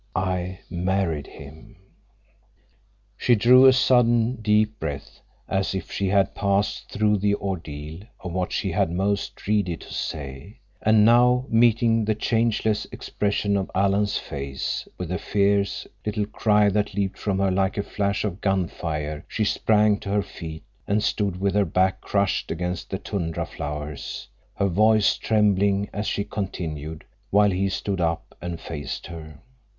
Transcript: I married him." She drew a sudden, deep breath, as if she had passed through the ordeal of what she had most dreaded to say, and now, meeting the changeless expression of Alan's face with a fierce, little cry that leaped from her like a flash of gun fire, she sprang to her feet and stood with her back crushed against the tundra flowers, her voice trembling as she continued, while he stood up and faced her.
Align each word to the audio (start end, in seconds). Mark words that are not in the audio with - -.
I 0.15 0.61
married 0.67 1.27
him." 1.27 1.75
She 3.17 3.35
drew 3.35 3.67
a 3.67 3.71
sudden, 3.71 4.37
deep 4.37 4.79
breath, 4.79 5.21
as 5.47 5.75
if 5.75 5.91
she 5.91 6.07
had 6.07 6.33
passed 6.33 6.89
through 6.91 7.17
the 7.17 7.35
ordeal 7.35 7.99
of 8.19 8.31
what 8.33 8.51
she 8.51 8.71
had 8.71 8.89
most 8.89 9.35
dreaded 9.35 9.81
to 9.81 9.93
say, 9.93 10.57
and 10.81 11.05
now, 11.05 11.45
meeting 11.49 12.03
the 12.03 12.15
changeless 12.15 12.85
expression 12.85 13.55
of 13.55 13.69
Alan's 13.75 14.17
face 14.17 14.87
with 14.97 15.11
a 15.11 15.19
fierce, 15.19 15.85
little 16.03 16.25
cry 16.25 16.67
that 16.69 16.95
leaped 16.95 17.19
from 17.19 17.37
her 17.37 17.51
like 17.51 17.77
a 17.77 17.83
flash 17.83 18.23
of 18.25 18.41
gun 18.41 18.67
fire, 18.67 19.23
she 19.27 19.43
sprang 19.45 19.99
to 19.99 20.09
her 20.09 20.23
feet 20.23 20.63
and 20.87 21.03
stood 21.03 21.39
with 21.39 21.53
her 21.53 21.63
back 21.63 22.01
crushed 22.01 22.49
against 22.49 22.89
the 22.89 22.97
tundra 22.97 23.45
flowers, 23.45 24.29
her 24.55 24.67
voice 24.67 25.15
trembling 25.15 25.87
as 25.93 26.07
she 26.07 26.23
continued, 26.23 27.03
while 27.29 27.51
he 27.51 27.69
stood 27.69 28.01
up 28.01 28.35
and 28.41 28.59
faced 28.59 29.05
her. 29.05 29.39